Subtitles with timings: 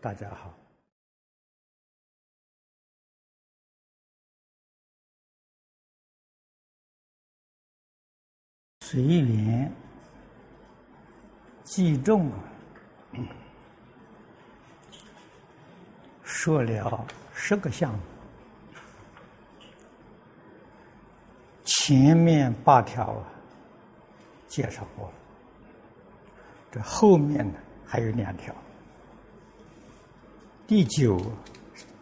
[0.00, 0.54] 大家好。
[8.80, 9.70] 随缘
[11.64, 12.30] 记重，
[16.22, 18.00] 说了十个项目，
[21.64, 23.28] 前面八条啊
[24.46, 25.12] 介绍过，
[26.70, 28.54] 这后面呢还有两条。
[30.68, 31.18] 第九，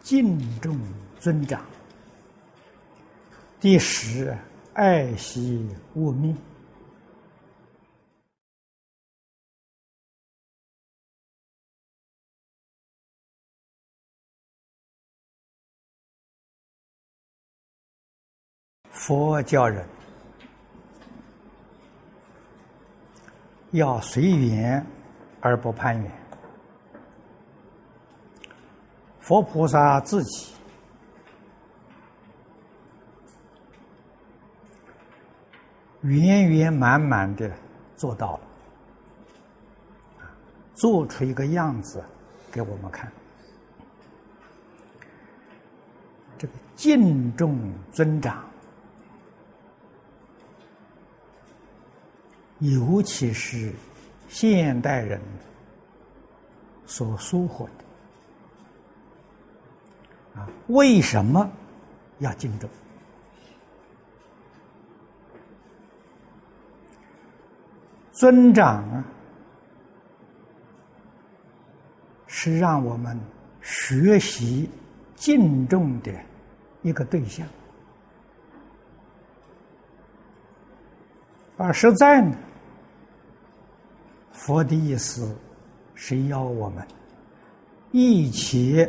[0.01, 0.77] 敬重
[1.17, 1.61] 尊长；
[3.61, 4.37] 第十，
[4.73, 6.37] 爱惜物命。
[18.91, 19.87] 佛教人
[23.71, 24.85] 要随缘
[25.39, 26.26] 而不攀缘。
[29.27, 30.53] 佛菩萨自己
[36.03, 37.51] 圆圆满满的
[37.97, 38.41] 做到了，
[40.75, 42.01] 做出一个样子
[42.49, 43.11] 给我们看。
[46.37, 47.59] 这个敬重
[47.91, 48.49] 尊长。
[52.59, 53.73] 尤其是
[54.29, 55.21] 现代人
[56.85, 57.86] 所疏忽的
[60.37, 61.49] 啊，为什么
[62.19, 62.69] 要敬重？
[68.11, 69.03] 尊长啊，
[72.27, 73.19] 是让我们
[73.61, 74.69] 学习
[75.15, 76.11] 敬重的
[76.81, 77.47] 一个对象，
[81.57, 82.35] 而实在呢？
[84.31, 85.35] 佛的意思
[85.93, 86.87] 是要我们
[87.91, 88.87] 一起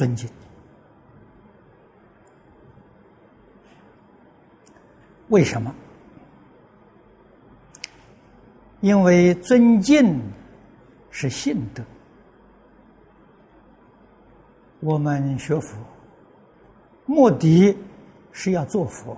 [0.00, 0.26] 尊敬。
[5.28, 5.74] 为什么？
[8.80, 10.18] 因为尊敬
[11.10, 11.84] 是信德。
[14.80, 15.76] 我们学佛
[17.04, 17.76] 目的
[18.32, 19.14] 是要做佛。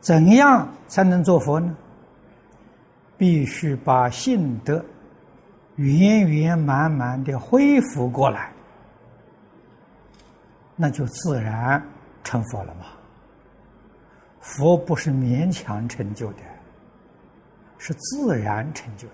[0.00, 1.72] 怎样才能做佛呢？
[3.16, 4.84] 必须把信德
[5.76, 8.52] 圆圆满满的恢复过来，
[10.76, 11.82] 那就自然
[12.22, 12.86] 成佛了嘛。
[14.40, 16.40] 佛不是勉强成就的，
[17.78, 19.08] 是自然成就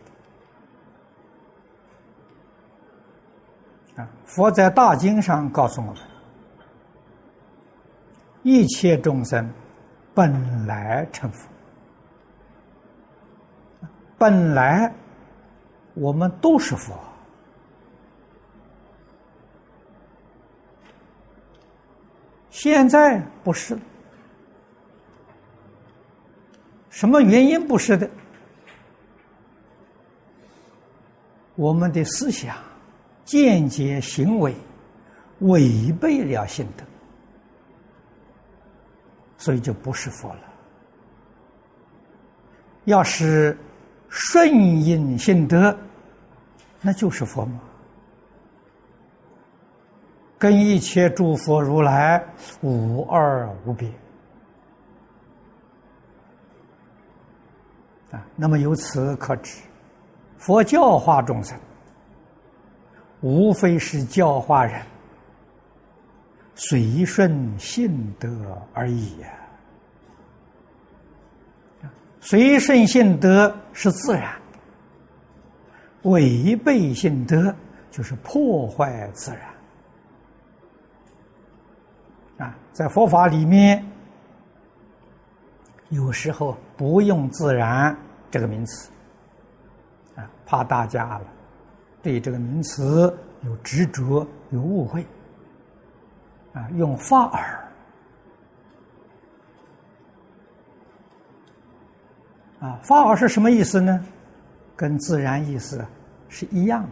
[3.94, 4.02] 的。
[4.02, 6.02] 啊，佛在大经上告诉我们，
[8.42, 9.50] 一切众生。
[10.12, 11.48] 本来成佛，
[14.18, 14.92] 本来
[16.00, 16.98] 我们都是佛，
[22.48, 23.78] 现在不是，
[26.88, 28.08] 什么原因不是的？
[31.54, 32.56] 我们的思想、
[33.26, 34.54] 见解、行为
[35.40, 36.84] 违背了性德。
[39.36, 40.40] 所以就不是佛了。
[42.84, 43.56] 要是
[44.08, 44.50] 顺
[44.82, 45.76] 应性德，
[46.80, 47.60] 那就是佛嘛。
[50.38, 52.24] 跟一切诸佛如来
[52.62, 53.86] 无二无别
[58.10, 58.26] 啊。
[58.36, 59.60] 那么由此可知，
[60.38, 61.58] 佛教化众生，
[63.20, 64.80] 无非是教化人。
[66.54, 68.28] 随顺性德
[68.72, 69.28] 而已呀，
[72.20, 74.39] 随顺性德是自然，
[76.02, 77.54] 违背性德
[77.90, 79.40] 就是破坏自然。
[82.48, 83.84] 啊，在佛法里面，
[85.90, 87.96] 有时候不用“自然”
[88.30, 88.90] 这个名词，
[90.16, 91.26] 啊，怕大家了
[92.02, 95.06] 对这个名词有执着、有误会。
[96.52, 97.70] 啊，用法尔
[102.58, 104.04] 啊，法尔是什么意思呢？
[104.74, 105.84] 跟自然意思
[106.30, 106.88] 是一样的。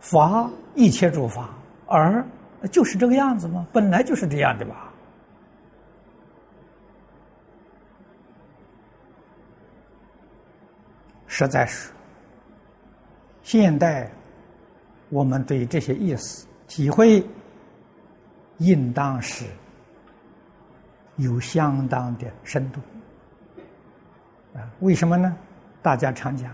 [0.00, 1.50] 法一切诸法，
[1.86, 2.26] 而
[2.72, 3.64] 就是这个样子吗？
[3.72, 4.92] 本来就是这样的吧。
[11.28, 11.92] 实在是
[13.44, 14.10] 现代。
[15.12, 17.26] 我们对这些意思体会，
[18.58, 19.44] 应当是
[21.16, 22.80] 有相当的深度
[24.54, 25.36] 啊，为什么呢？
[25.82, 26.50] 大家常讲，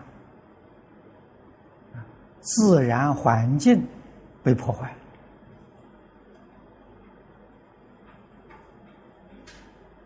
[2.40, 3.84] 自然环境
[4.40, 4.94] 被破坏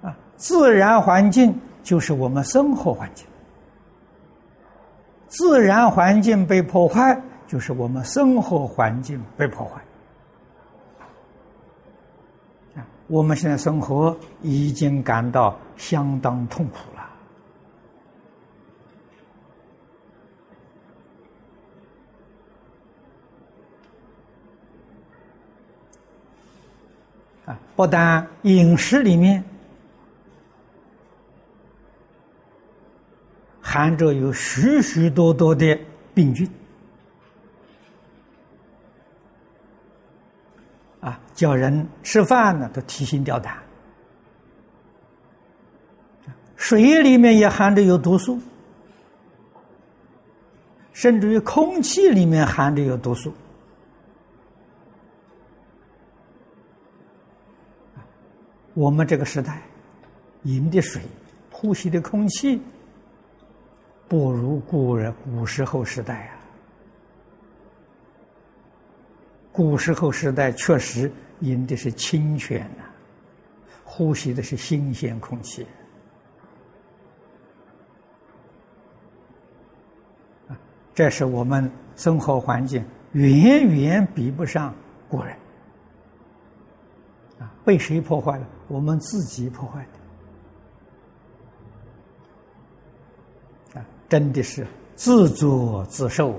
[0.03, 3.27] 啊，自然环境就是我们生活环境，
[5.29, 9.83] 自然环境被破坏，就是我们生活环境被破坏。
[12.75, 17.01] 啊，我们现在生活已经感到相当痛苦了。
[27.81, 29.43] 不但饮食里面
[33.59, 35.81] 含着有许许多多的
[36.13, 36.47] 病菌，
[41.01, 43.55] 啊，叫人吃饭呢都提心吊胆；
[46.57, 48.39] 水里面也含着有毒素，
[50.93, 53.33] 甚至于空气里面含着有毒素。
[58.75, 59.63] 我们这个时代，
[60.45, 61.03] 饮的水、
[61.51, 62.61] 呼吸的空气，
[64.09, 66.37] 不如古人古时候时代啊。
[69.53, 72.85] 古时候时代确实饮的是清泉呐，
[73.85, 75.67] 呼吸的是新鲜空气，
[80.95, 84.73] 这是我们生活环境远远比不上
[85.09, 85.37] 古人。
[87.41, 88.47] 啊，被谁破坏了？
[88.69, 89.85] 我们自己破坏
[93.75, 93.81] 的。
[93.81, 96.33] 啊，真的是自作自受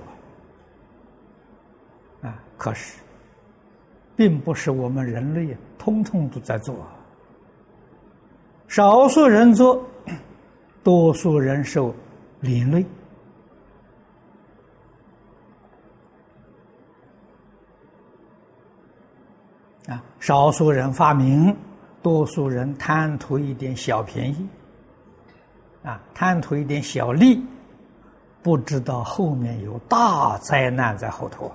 [2.21, 2.29] 啊！
[2.29, 2.99] 啊，可是，
[4.15, 6.75] 并不是我们人类通通都在做，
[8.67, 9.83] 少数人做，
[10.83, 11.95] 多数人受
[12.41, 12.85] 连累。
[19.91, 21.53] 啊，少数人发明，
[22.01, 24.47] 多数人贪图一点小便宜，
[25.83, 27.43] 啊，贪图一点小利，
[28.41, 31.51] 不知道后面有大灾难在后头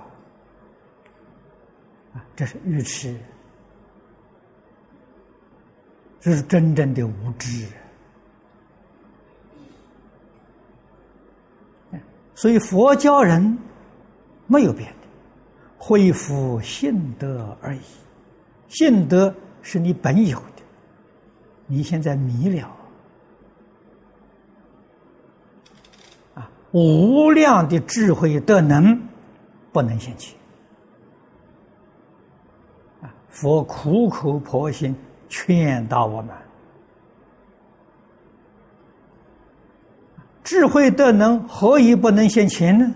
[2.13, 2.21] 啊！
[2.35, 3.17] 这是愚痴，
[6.19, 7.67] 这是真正的无知。
[12.35, 13.57] 所以佛教人
[14.45, 14.93] 没有别的，
[15.79, 17.81] 恢复信德而已。
[18.67, 20.63] 信德是你本有的，
[21.67, 22.75] 你现在迷了
[26.35, 26.49] 啊！
[26.71, 29.01] 无量的智慧德能
[29.71, 30.35] 不能现起
[33.01, 33.13] 啊！
[33.29, 34.95] 佛苦口婆心
[35.29, 36.35] 劝导我们：
[40.43, 42.93] 智慧德能何以不能现前呢？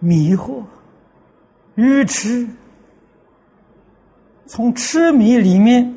[0.00, 0.64] 迷惑、
[1.76, 2.48] 愚痴，
[4.46, 5.94] 从痴迷里面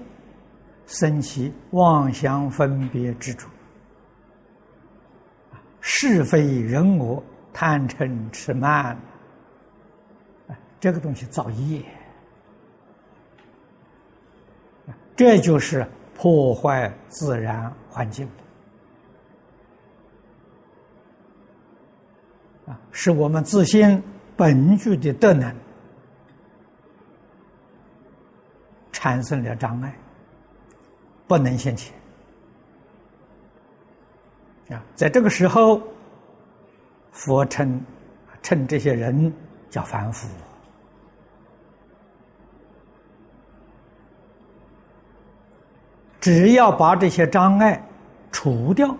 [0.85, 3.47] 升起妄想分别之主，
[5.79, 8.95] 是非人我、贪嗔痴慢，
[10.79, 11.81] 这个东西造业，
[15.15, 18.27] 这就是破坏自然环境。
[22.93, 24.01] 是我们自心
[24.37, 25.53] 本具的德能
[28.91, 29.93] 产生了障碍，
[31.27, 31.93] 不能现前。
[34.69, 35.81] 啊，在这个时候，
[37.11, 37.81] 佛称
[38.41, 39.33] 称这些人
[39.69, 40.27] 叫凡夫。
[46.21, 47.85] 只要把这些障碍
[48.31, 48.95] 除掉。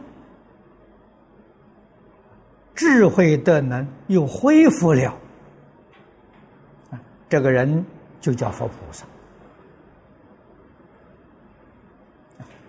[2.76, 5.14] 智慧的能又恢复了，
[6.90, 7.00] 啊，
[7.30, 7.86] 这个人
[8.20, 9.06] 就叫佛菩萨。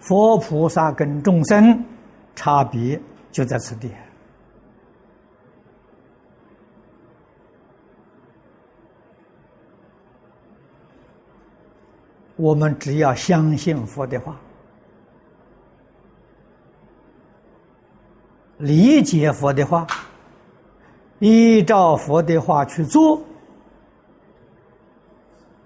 [0.01, 1.83] 佛菩萨跟众生
[2.35, 3.01] 差别
[3.33, 3.91] 就在此地。
[12.37, 14.39] 我们只要相信佛的话。
[18.59, 19.87] 理解佛的话，
[21.19, 23.21] 依照佛的话去做，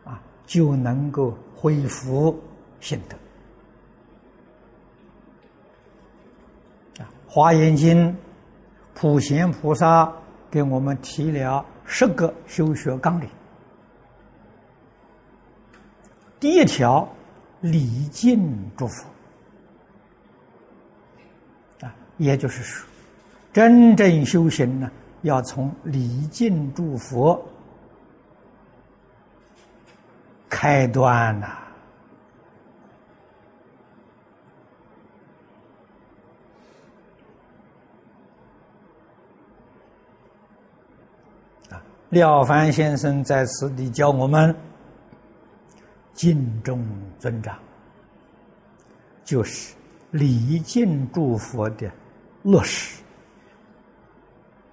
[0.04, 2.38] 啊，就能够恢复
[2.80, 3.16] 心德。
[7.02, 8.12] 啊，《华严经》
[8.94, 10.12] 普贤菩萨
[10.50, 13.28] 给我们提了十个修学纲领，
[16.40, 17.08] 第一条
[17.60, 19.06] 礼敬诸佛
[21.80, 22.86] 啊，也就是说，
[23.52, 24.90] 真正修行呢，
[25.22, 27.42] 要从礼敬诸佛
[30.48, 31.46] 开端呐。
[41.70, 44.54] 啊廖凡先生在此地教我们
[46.14, 46.82] 敬重
[47.18, 47.58] 尊长，
[49.24, 49.74] 就是
[50.10, 51.90] 礼敬诸佛的
[52.42, 53.02] 落实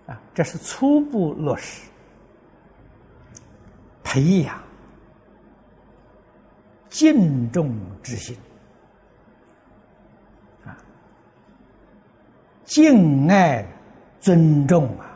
[0.08, 1.90] 啊，这是初步落实，
[4.04, 4.62] 培养
[6.90, 8.38] 敬重之心
[10.66, 10.78] 啊，
[12.64, 13.66] 敬爱
[14.20, 15.12] 尊重啊。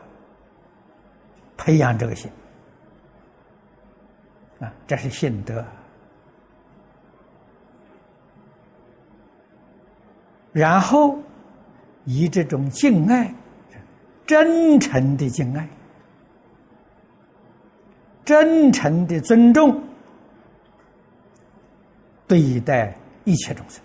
[1.56, 2.30] 培养这个心
[4.60, 5.64] 啊，这是信德。
[10.52, 11.18] 然后
[12.04, 13.32] 以这种敬爱、
[14.26, 15.68] 真诚的敬爱、
[18.24, 19.82] 真诚的尊重
[22.26, 23.82] 对待一切众生。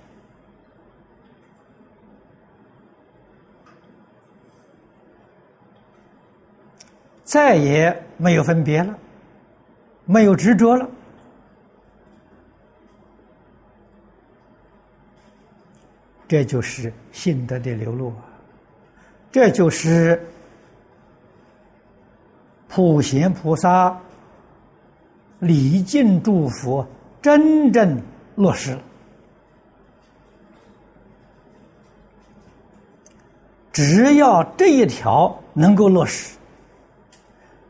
[7.23, 8.97] 再也没有分别了，
[10.05, 10.87] 没有执着了，
[16.27, 18.25] 这就是信德的流露啊！
[19.31, 20.19] 这就是
[22.67, 23.95] 普贤菩萨
[25.39, 26.87] 礼敬诸佛
[27.21, 28.01] 真正
[28.35, 28.77] 落实。
[33.71, 36.35] 只要这一条能够落实。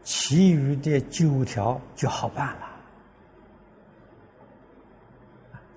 [0.04, 2.70] 其余的九条就好办了，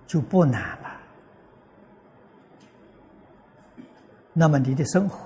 [0.06, 0.87] 就不难了。
[4.40, 5.18] 那么你的生活、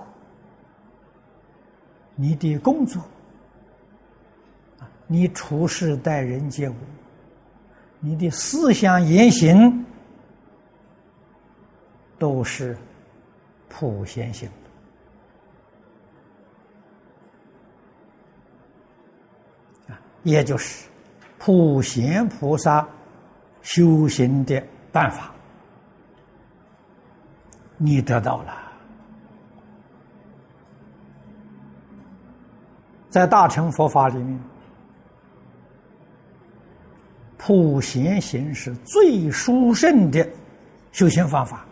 [2.14, 3.04] 你的工作、
[5.07, 6.75] 你处事待人接物、
[8.00, 9.85] 你的思想言行，
[12.19, 12.75] 都是
[13.69, 14.49] 普贤行。
[20.23, 20.88] 也就是
[21.38, 22.88] 普贤菩萨
[23.61, 25.35] 修行的办法，
[27.76, 28.72] 你得到了。
[33.12, 34.40] 在大乘佛法里面，
[37.37, 40.28] 普贤行是最殊胜的
[40.90, 41.64] 修行方法。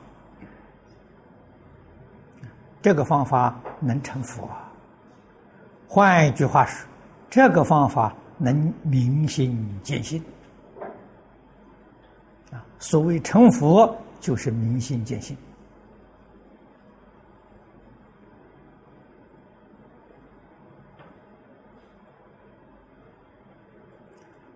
[2.80, 4.49] 这个方法能成佛。
[5.88, 6.87] 换一句话说，
[7.28, 8.14] 这个方法。
[8.42, 10.25] 能明心见性
[12.50, 12.64] 啊！
[12.78, 15.37] 所谓成佛，就是明心见性。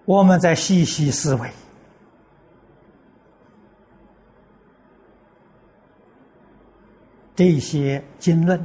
[0.05, 1.51] 我们在细细思维
[7.35, 8.65] 这些经论，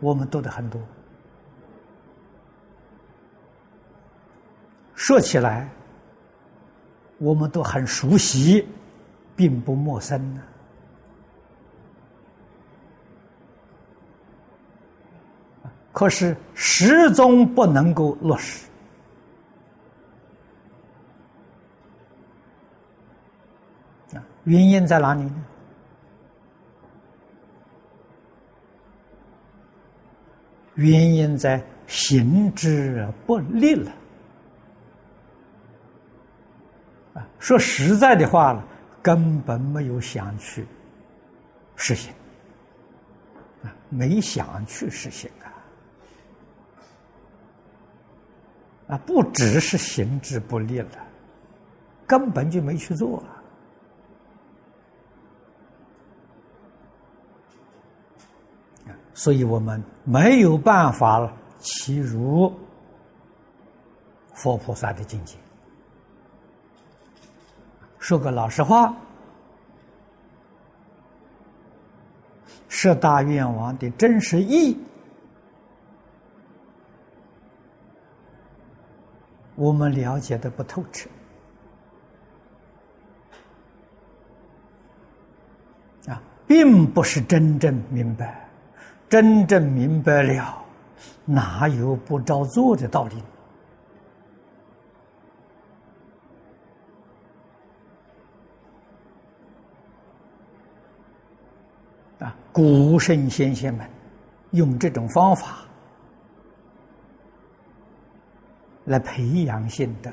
[0.00, 0.80] 我们读的很多。
[4.94, 5.68] 说起来，
[7.18, 8.66] 我们都很熟悉，
[9.36, 10.42] 并不陌生呢。
[15.92, 18.66] 可是始终不能够落实
[24.44, 25.44] 原因在哪里呢？
[30.74, 33.92] 原因在行之不利了。
[37.14, 38.66] 啊，说实在的话了，
[39.00, 40.66] 根本没有想去
[41.76, 42.12] 实行，
[43.62, 45.46] 啊，没想去实行啊，
[48.88, 50.90] 啊，不只是行之不利了，
[52.04, 53.43] 根本就没去做啊，
[59.14, 62.52] 所以我们没有办法其如
[64.34, 65.36] 佛菩萨的境界。
[67.98, 68.94] 说个老实话，
[72.68, 74.76] 十大愿望的真实意，
[79.54, 81.08] 我们了解的不透彻
[86.08, 88.43] 啊，并不是真正明白。
[89.08, 90.64] 真正明白了
[91.24, 93.22] 哪有不照做的道理？
[102.24, 103.88] 啊古圣先贤们
[104.50, 105.64] 用这种方法
[108.84, 110.10] 来培养性的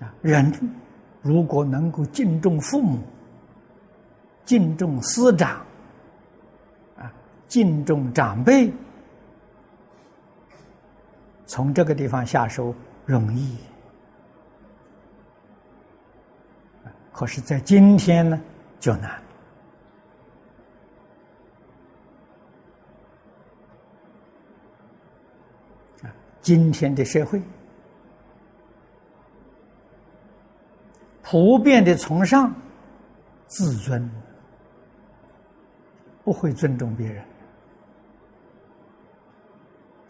[0.00, 0.52] 啊人
[1.22, 2.98] 如果能够敬重父母
[4.44, 5.64] 敬重师长、
[6.98, 7.12] 啊，
[7.48, 8.72] 敬重长辈，
[11.46, 12.74] 从这个地方下手
[13.06, 13.56] 容易。
[17.12, 18.40] 可是，在今天呢，
[18.80, 19.10] 就难
[26.02, 26.10] 啊！
[26.40, 27.40] 今天的社会
[31.22, 32.52] 普遍的崇尚
[33.46, 34.10] 自尊，
[36.24, 37.24] 不会尊重别人，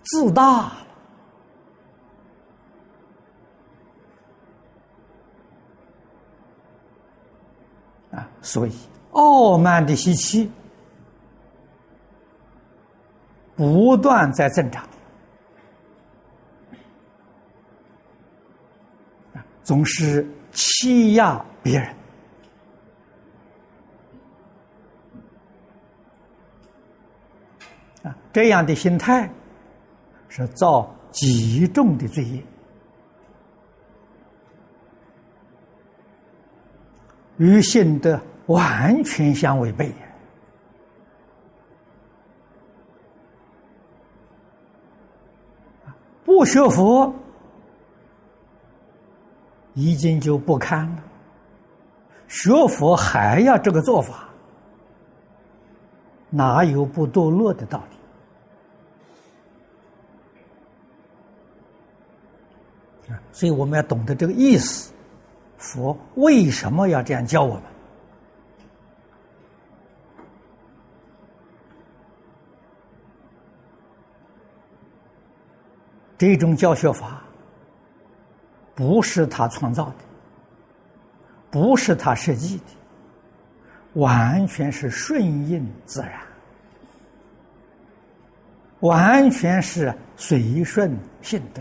[0.05, 0.73] 自大。
[8.13, 8.73] 啊所以，
[9.11, 10.49] 傲慢的习气
[13.57, 14.87] 不断在增长，
[19.65, 21.93] 总是欺压别人。
[28.35, 29.31] 这样的心态
[30.29, 32.43] 是造极重的罪业。
[37.37, 39.95] 与信德完全相违背。
[46.25, 47.15] 不学佛，
[49.75, 51.03] 已经就不堪了；
[52.27, 54.29] 学佛还要这个做法，
[56.31, 57.94] 哪有不堕落的道理？
[63.35, 64.93] 所以我们要懂得这个意思。
[65.59, 67.63] 佛为什么要这样教我们？
[76.17, 77.23] 这种教学法
[78.75, 79.97] 不是他创造的，
[81.51, 82.65] 不是他设计的，
[83.95, 86.21] 完全是顺应自然，
[88.81, 91.61] 完全是随顺性德。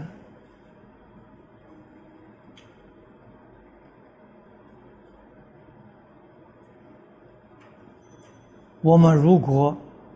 [8.83, 9.75] 我们如果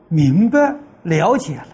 [0.09, 1.67] 明白了解了，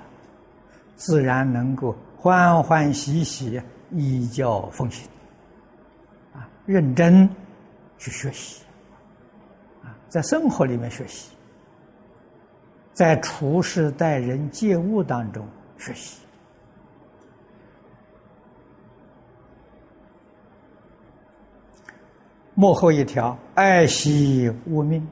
[0.96, 3.60] 自然能够欢欢喜喜
[3.92, 5.10] 依教奉行，
[6.34, 7.28] 啊，认真
[7.98, 8.64] 去学习，
[9.84, 11.32] 啊，在生活里面学习，
[12.94, 15.44] 在处事待人接物当中
[15.80, 16.20] 学习。
[22.54, 25.06] 幕后一条，爱惜物命。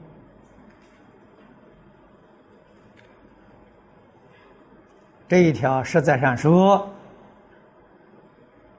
[5.32, 6.86] 这一条实在上说，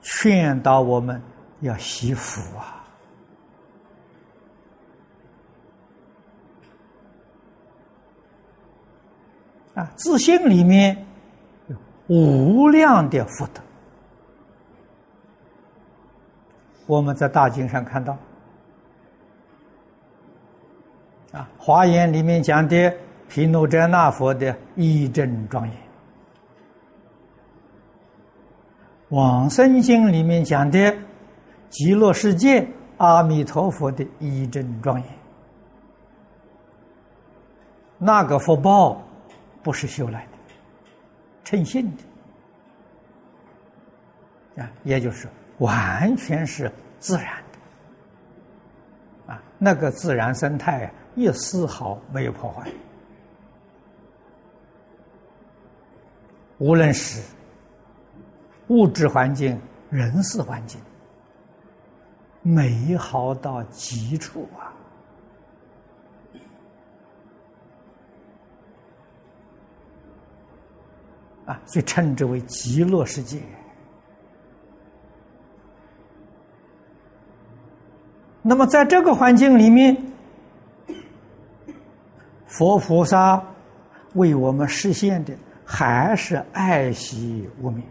[0.04, 1.20] 劝导我们
[1.62, 2.86] 要惜福啊！
[9.74, 10.96] 啊，自信里面
[11.66, 13.60] 有无量的福德。
[16.86, 18.14] 我们在大经上看到，
[21.32, 22.96] 啊，《华严》里面讲的
[23.28, 25.83] 毗卢遮那佛的一真庄严。
[29.14, 30.92] 往生经里面讲的
[31.70, 35.08] 极乐世界阿弥陀佛的一真庄严，
[38.00, 39.00] 那个福报
[39.62, 40.32] 不是修来的，
[41.44, 41.86] 称信
[44.56, 44.64] 的。
[44.64, 45.28] 啊，也就是
[45.60, 47.28] 完全是自然
[49.28, 49.34] 的。
[49.34, 52.68] 啊，那个自然生态一丝毫没有破坏，
[56.58, 57.22] 无论是。
[58.74, 60.82] 物质环境、人事环境，
[62.42, 64.74] 美好到极处啊！
[71.46, 73.40] 啊，所以称之为极乐世界。
[78.42, 79.96] 那么，在这个环境里面，
[82.48, 83.40] 佛菩萨
[84.16, 85.32] 为我们实现的
[85.64, 87.84] 还是爱惜无名。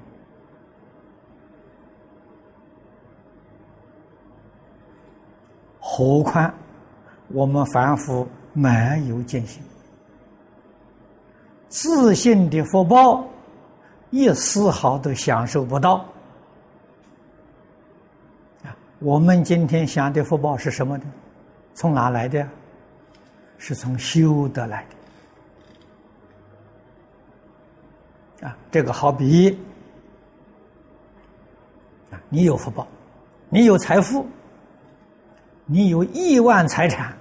[5.94, 6.50] 何况
[7.28, 8.70] 我们凡夫没
[9.10, 9.62] 有见性，
[11.68, 13.22] 自信的福报
[14.08, 16.02] 一丝毫都享受不到。
[18.64, 21.04] 啊，我们今天享的福报是什么呢？
[21.74, 22.48] 从哪来的？
[23.58, 24.86] 是从修得来
[28.40, 28.48] 的。
[28.48, 29.58] 啊，这个好比
[32.10, 32.88] 啊，你有福报，
[33.50, 34.26] 你有财富，
[35.66, 37.12] 你有亿万财产，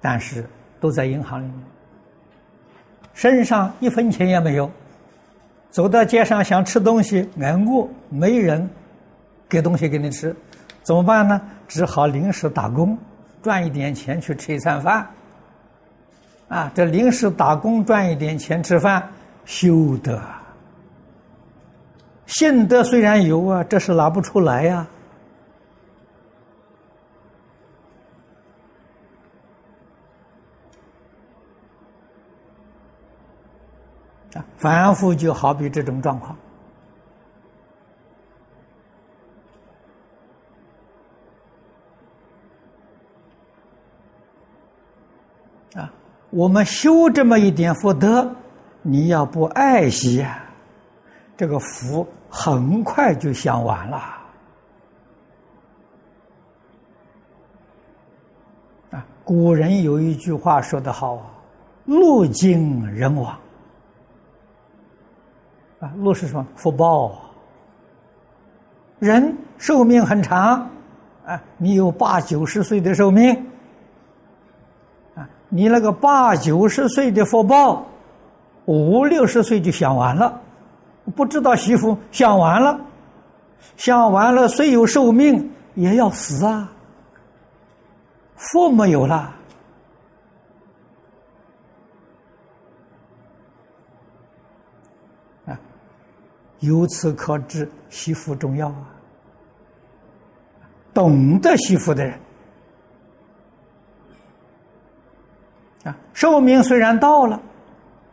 [0.00, 0.44] 但是
[0.80, 1.56] 都在银行里面，
[3.14, 4.70] 身上一分钱也没有。
[5.70, 8.68] 走到街上想吃东西，挨饿，没人
[9.48, 10.36] 给东西给你吃，
[10.82, 11.40] 怎么办呢？
[11.66, 12.98] 只好临时打工，
[13.42, 15.08] 赚一点钱去吃一餐饭。
[16.48, 19.08] 啊，这临时打工赚一点钱吃饭，
[19.46, 20.20] 修德。
[22.26, 24.86] 信德虽然有啊，这是拿不出来呀。
[34.56, 36.36] 反复就好比这种状况。
[45.74, 45.92] 啊，
[46.30, 48.34] 我们修这么一点福德，
[48.82, 50.42] 你要不爱惜呀，
[51.36, 53.96] 这个福很快就享完了。
[58.92, 61.26] 啊，古人有一句话说得好啊
[61.84, 63.38] ：“路经人亡。”
[65.82, 66.46] 啊，路是什么？
[66.54, 67.12] 福报。
[69.00, 70.70] 人寿命很长，
[71.26, 73.34] 啊，你有八九十岁的寿命，
[75.16, 77.84] 啊，你那个八九十岁的福报，
[78.66, 80.40] 五六十岁就享完了，
[81.16, 82.80] 不知道媳妇享完了，
[83.76, 86.70] 享完了虽有寿命也要死啊，
[88.36, 89.34] 福没有了。
[96.62, 98.88] 由此可知，惜福重要啊！
[100.94, 102.18] 懂得惜福的人
[105.84, 107.40] 啊，寿命虽然到了，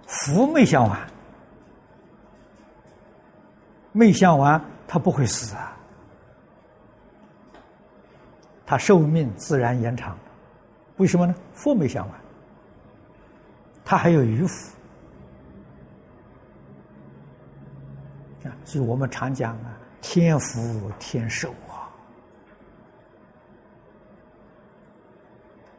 [0.07, 0.99] 福没享完，
[3.91, 5.77] 没享完，他不会死啊，
[8.65, 10.17] 他寿命自然延长。
[10.97, 11.35] 为什么呢？
[11.53, 12.19] 福没享完，
[13.85, 14.75] 他还有余福。
[18.43, 21.89] 啊，所以我们常讲啊，天福天寿啊。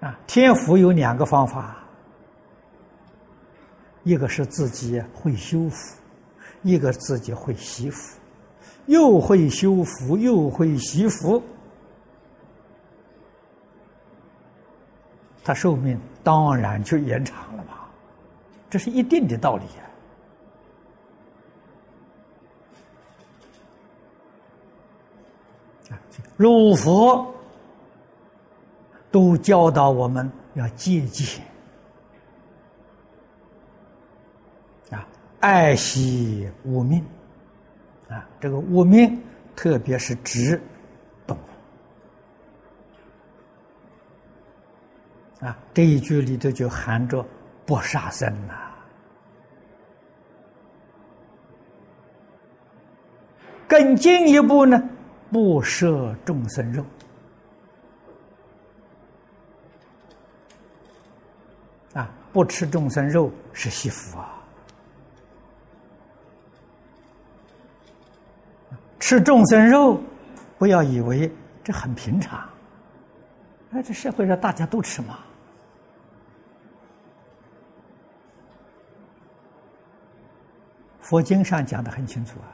[0.00, 1.76] 啊，天福有两个方法，
[4.02, 6.00] 一个是自己会修福，
[6.62, 8.18] 一个自己会惜福，
[8.86, 11.42] 又会修福又会惜福，
[15.44, 17.86] 他寿命当然就延长了嘛，
[18.70, 19.89] 这是一定的道理呀。
[26.36, 27.34] 入佛
[29.10, 31.40] 都教导我们要戒戒
[34.90, 35.06] 啊，
[35.40, 37.04] 爱惜物命
[38.08, 39.20] 啊，这个物命
[39.54, 40.60] 特别是指
[41.26, 41.36] 动
[45.40, 47.24] 物啊，这一句里头就含着
[47.66, 48.54] 不杀生呐。
[53.68, 54.82] 更进一步呢？
[55.30, 56.84] 不摄众生肉
[61.94, 62.10] 啊！
[62.32, 64.42] 不吃众生肉是惜福啊！
[68.98, 70.00] 吃众生肉，
[70.58, 71.30] 不要以为
[71.62, 72.48] 这很平常。
[73.70, 75.20] 哎，这社会上大家都吃嘛。
[80.98, 82.50] 佛经上讲的很清楚啊，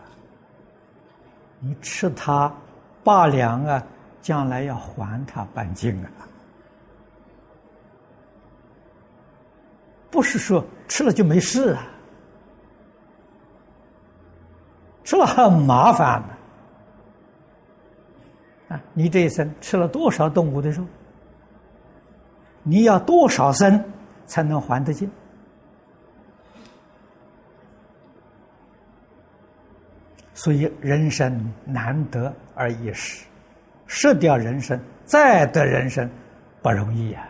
[1.59, 2.55] 你吃它。
[3.07, 3.81] 罢粮啊，
[4.21, 6.11] 将来要还他半斤啊！
[10.11, 11.87] 不是说吃了就没事啊，
[15.05, 16.21] 吃了很麻烦
[18.69, 18.81] 的啊！
[18.93, 20.85] 你这一生吃了多少动物的肉？
[22.65, 23.85] 你要多少生
[24.27, 25.09] 才能还得尽？
[30.47, 33.27] 所以人生难得而易失，
[33.89, 36.09] 失掉人生再得人生
[36.63, 37.29] 不容易呀！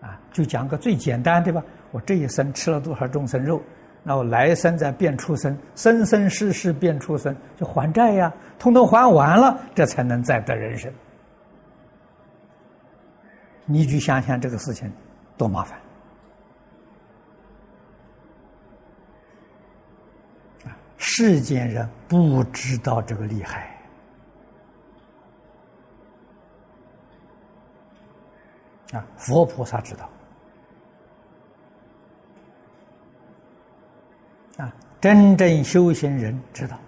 [0.00, 1.62] 啊，就讲个最简单的吧。
[1.90, 3.60] 我这一生吃了多少众生肉，
[4.02, 10.90] 那我来生再变出生，生生世世变出生，就还债呀，通通还完了，这才能再得人生。
[13.66, 14.90] 你去想想这个事情
[15.36, 15.78] 多麻烦。
[21.02, 23.74] 世间人不知道这个厉害。
[28.92, 30.10] 啊佛菩萨知道。
[34.58, 36.78] 啊真正修行人知道。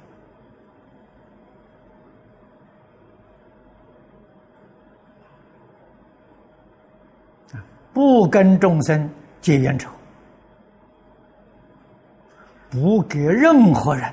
[7.54, 9.08] 啊不跟众生
[9.40, 9.90] 结冤仇。
[12.72, 14.10] 不给任何人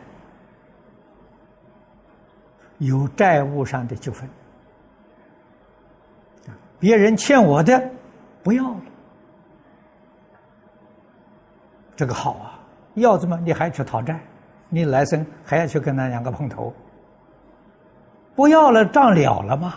[2.80, 4.30] 有债务上的纠纷，
[6.78, 7.89] 别人欠我的
[8.43, 8.82] 不要了，
[11.95, 12.60] 这个好啊。
[12.95, 13.39] 要怎么？
[13.45, 14.19] 你还去讨债？
[14.67, 16.74] 你来生还要去跟他两个碰头？
[18.36, 19.76] 不要了，账了了吗？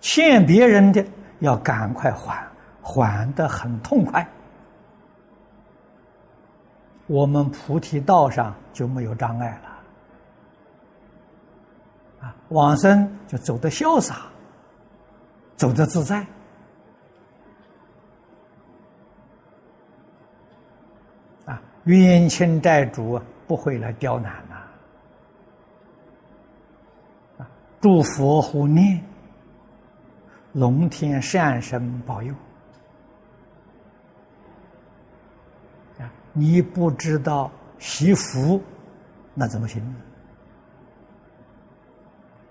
[0.00, 1.02] 欠别人的
[1.38, 2.46] 要赶快还，
[2.82, 4.26] 还的很痛快。
[7.10, 9.68] 我们菩提道上就没有障碍了，
[12.28, 14.28] 啊，往生就走得潇洒，
[15.56, 16.24] 走得自在。
[21.46, 24.54] 啊冤亲债主不会来刁难呐！
[27.38, 29.04] 啊，祝佛护念，
[30.52, 32.32] 龙天善神保佑。
[36.40, 38.58] 你不知道惜福，
[39.34, 39.96] 那怎么行呢？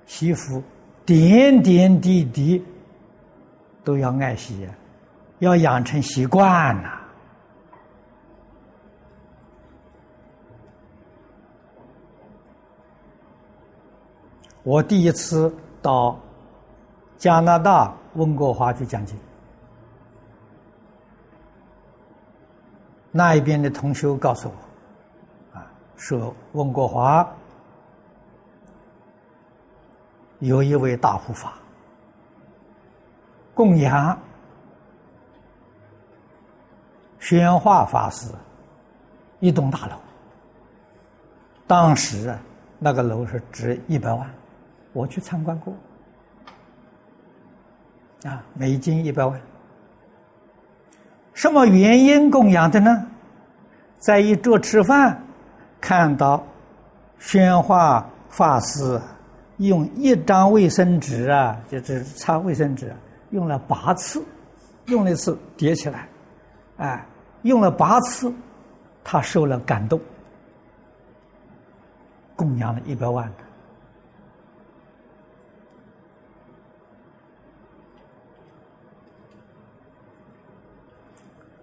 [0.06, 0.62] 惜福，
[1.08, 2.63] 点点滴滴
[3.84, 4.69] 都要爱惜，
[5.39, 7.02] 要养成习惯呐。
[14.62, 16.15] 我第一次到
[17.17, 19.17] 加拿大温哥华去讲经，
[23.12, 27.28] 那一边的同修告诉我，啊，说温国华
[30.39, 31.54] 有一位大护法
[33.54, 34.17] 供养
[37.19, 38.32] 宣化法师
[39.39, 39.95] 一栋大楼，
[41.67, 42.39] 当时啊
[42.78, 44.30] 那个楼是值一百万。
[44.93, 45.74] 我去参观过，
[48.24, 49.39] 啊，美金一百万。
[51.39, 53.08] 什么原因供养的呢？
[53.97, 55.23] 在一桌吃饭，
[55.80, 56.45] 看到
[57.17, 58.99] 宣化法师
[59.56, 62.93] 用一张卫生纸啊，就是擦卫生纸，
[63.30, 64.21] 用了八次，
[64.88, 66.10] 用了一次叠起来，
[66.75, 67.06] 哎，
[67.43, 68.30] 用了八次，
[69.02, 69.97] 他受了感动，
[72.36, 73.32] 供养了一百万。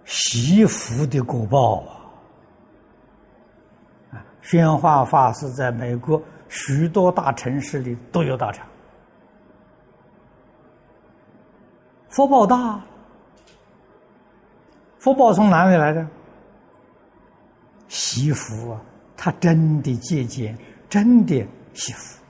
[0.07, 1.81] 祈福的果报
[4.11, 4.23] 啊！
[4.41, 8.65] 宣化法师在美国许多大城市里都有道场，
[12.07, 12.81] 福报大，
[14.97, 16.07] 福报从哪里来的？
[17.89, 18.81] 祈福啊，
[19.17, 22.23] 他真的借鉴，真的祈福。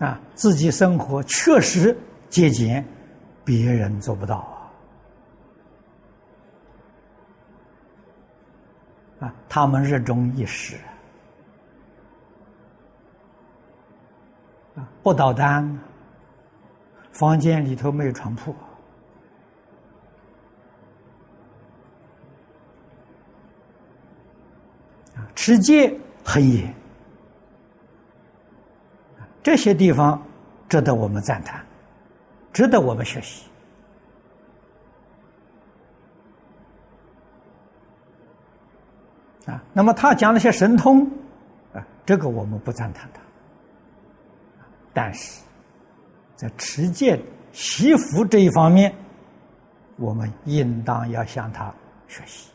[0.00, 1.94] 啊，自己生活确实
[2.30, 2.82] 节俭，
[3.44, 4.38] 别人做不到
[9.20, 9.26] 啊！
[9.26, 10.74] 啊，他们热衷一时，
[14.74, 15.78] 啊，不捣蛋，
[17.12, 18.52] 房间里头没有床铺，
[25.14, 26.74] 啊，持戒很严。
[29.42, 30.22] 这些地方
[30.68, 31.64] 值得我们赞叹，
[32.52, 33.46] 值得我们学习
[39.46, 39.62] 啊。
[39.72, 41.04] 那么他讲那些神通
[41.72, 43.20] 啊，这个我们不赞叹他，
[44.92, 45.42] 但是
[46.36, 47.18] 在持戒、
[47.52, 48.94] 习福这一方面，
[49.96, 51.72] 我们应当要向他
[52.08, 52.49] 学习。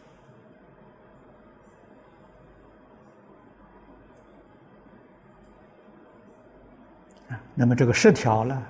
[7.53, 8.61] 那么这个十条呢，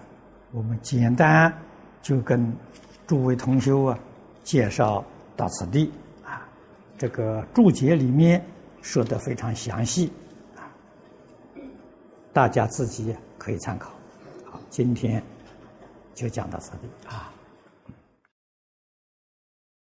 [0.51, 1.53] 我们简单
[2.01, 2.53] 就跟
[3.05, 3.99] 诸位同修啊
[4.43, 5.03] 介绍
[5.35, 5.91] 到此地
[6.23, 6.47] 啊。
[6.97, 8.43] 这个注解里面
[8.81, 10.11] 说的非常详细
[10.55, 10.63] 啊，
[12.31, 13.91] 大家自己可以参考。
[14.45, 15.21] 好，今天
[16.13, 17.31] 就讲到此地啊。